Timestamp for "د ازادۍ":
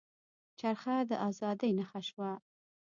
1.09-1.71